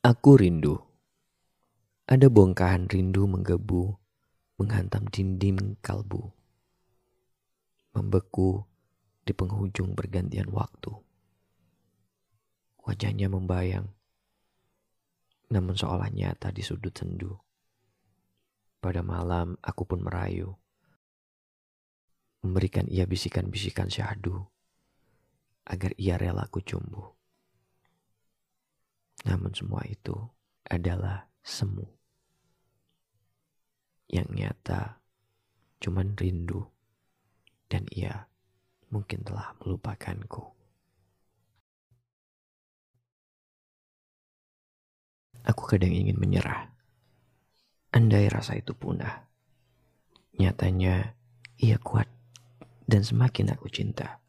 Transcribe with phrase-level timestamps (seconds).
[0.00, 0.80] Aku rindu.
[2.08, 4.00] Ada bongkahan rindu menggebu,
[4.56, 6.32] menghantam dinding kalbu.
[7.92, 8.64] Membeku
[9.28, 10.88] di penghujung pergantian waktu.
[12.80, 13.92] Wajahnya membayang,
[15.52, 17.36] namun seolah nyata di sudut sendu.
[18.80, 20.56] Pada malam aku pun merayu,
[22.40, 24.48] memberikan ia bisikan-bisikan syahdu,
[25.68, 27.19] agar ia rela ku cumbu.
[29.28, 30.16] Namun semua itu
[30.64, 31.84] adalah semu.
[34.10, 34.80] Yang nyata
[35.80, 36.66] cuman rindu
[37.70, 38.28] dan ia
[38.90, 40.60] mungkin telah melupakanku.
[45.40, 46.68] Aku kadang ingin menyerah.
[47.96, 49.24] Andai rasa itu punah.
[50.36, 51.16] Nyatanya
[51.56, 52.06] ia kuat
[52.84, 54.19] dan semakin aku cinta.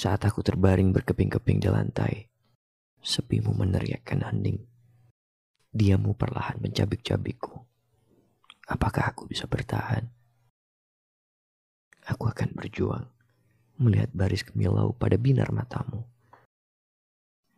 [0.00, 2.24] Saat aku terbaring berkeping-keping di lantai,
[3.04, 4.56] sepimu meneriakkan hening.
[5.76, 7.52] Diamu perlahan mencabik-cabikku.
[8.64, 10.08] Apakah aku bisa bertahan?
[12.08, 13.12] Aku akan berjuang
[13.76, 16.08] melihat baris kemilau pada binar matamu.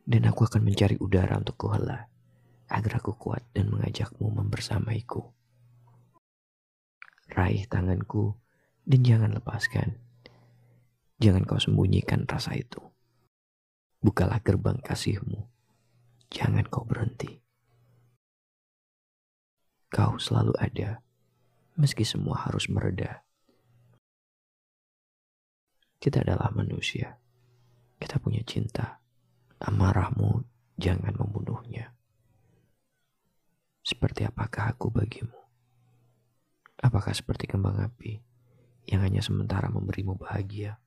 [0.03, 2.11] Dan aku akan mencari udara untuk kuhela
[2.67, 5.31] agar aku kuat dan mengajakmu membersamaiku.
[7.31, 8.35] Raih tanganku
[8.83, 10.03] dan jangan lepaskan
[11.23, 12.83] Jangan kau sembunyikan rasa itu.
[14.03, 15.47] Bukalah gerbang kasihmu.
[16.35, 17.39] Jangan kau berhenti.
[19.87, 20.99] Kau selalu ada,
[21.79, 23.23] meski semua harus mereda.
[26.03, 27.15] Kita adalah manusia.
[28.03, 28.99] Kita punya cinta.
[29.63, 30.43] Amarahmu
[30.75, 31.95] jangan membunuhnya.
[33.87, 35.39] Seperti apakah aku bagimu?
[36.83, 38.19] Apakah seperti kembang api
[38.91, 40.82] yang hanya sementara memberimu bahagia?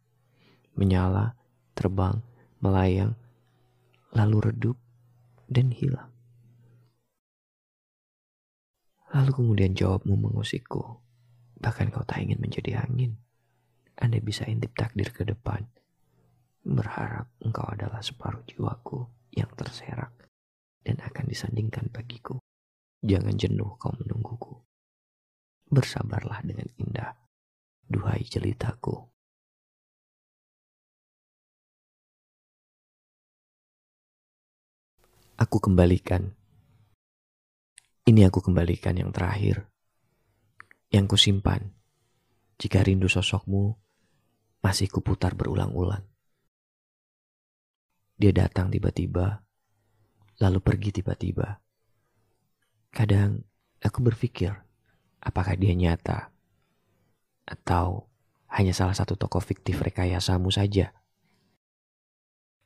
[0.75, 1.35] Menyala,
[1.75, 2.19] terbang,
[2.59, 3.15] melayang,
[4.15, 4.77] lalu redup
[5.47, 6.11] dan hilang.
[9.15, 10.99] Lalu kemudian jawabmu mengusikku,
[11.59, 13.15] bahkan kau tak ingin menjadi angin.
[13.95, 15.63] Anda bisa intip takdir ke depan,
[16.67, 20.11] berharap engkau adalah separuh jiwaku yang terserak
[20.83, 22.35] dan akan disandingkan bagiku.
[22.99, 24.59] Jangan jenuh kau menungguku.
[25.71, 27.15] Bersabarlah dengan indah,
[27.87, 29.14] duhai jelitaku.
[35.35, 36.31] Aku kembalikan.
[38.05, 39.67] Ini aku kembalikan yang terakhir,
[40.93, 41.75] yang kusimpan.
[42.55, 43.75] Jika rindu sosokmu
[44.63, 46.07] masih kuputar berulang-ulang.
[48.15, 49.43] Dia datang tiba-tiba,
[50.39, 51.59] lalu pergi tiba-tiba.
[52.95, 53.43] Kadang
[53.83, 54.55] aku berpikir,
[55.19, 56.31] apakah dia nyata
[57.43, 58.07] atau
[58.55, 60.95] hanya salah satu tokoh fiktif rekayasamu saja.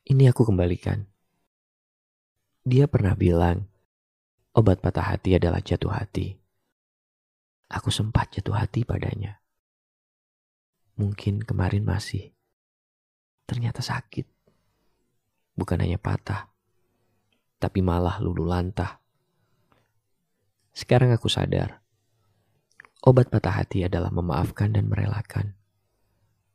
[0.06, 1.10] Ini aku kembalikan
[2.60, 3.64] dia pernah bilang,
[4.52, 6.36] obat patah hati adalah jatuh hati.
[7.72, 9.40] Aku sempat jatuh hati padanya.
[11.00, 12.36] Mungkin kemarin masih.
[13.48, 14.28] Ternyata sakit.
[15.56, 16.52] Bukan hanya patah,
[17.56, 19.00] tapi malah lulu lantah.
[20.76, 21.80] Sekarang aku sadar,
[23.00, 25.56] obat patah hati adalah memaafkan dan merelakan.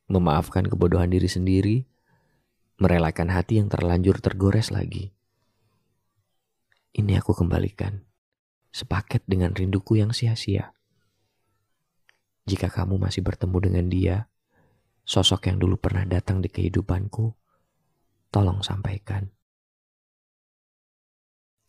[0.06, 1.78] Memaafkan kebodohan diri sendiri,
[2.78, 5.15] merelakan hati yang terlanjur tergores lagi
[6.96, 8.08] ini aku kembalikan,
[8.72, 10.72] sepaket dengan rinduku yang sia-sia.
[12.48, 14.16] Jika kamu masih bertemu dengan dia,
[15.04, 17.36] sosok yang dulu pernah datang di kehidupanku,
[18.32, 19.28] tolong sampaikan.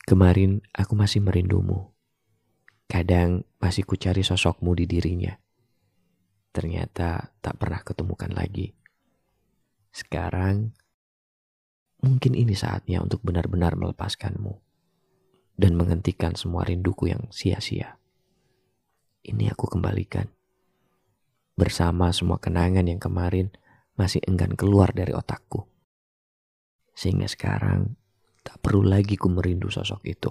[0.06, 1.90] Kemarin aku masih merindumu.
[2.86, 5.34] Kadang masih kucari sosokmu di dirinya.
[6.54, 8.70] Ternyata tak pernah ketemukan lagi.
[9.90, 10.70] Sekarang,
[12.06, 14.65] mungkin ini saatnya untuk benar-benar melepaskanmu
[15.56, 17.96] dan menghentikan semua rinduku yang sia-sia.
[19.26, 20.30] Ini aku kembalikan.
[21.56, 23.50] Bersama semua kenangan yang kemarin
[23.96, 25.64] masih enggan keluar dari otakku.
[26.92, 27.96] Sehingga sekarang
[28.44, 30.30] tak perlu lagi ku merindu sosok itu.